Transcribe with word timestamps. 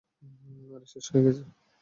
আরে, 0.75 0.85
শেষ 0.85 1.05
হয়ে 1.11 1.23
গেছে। 1.25 1.43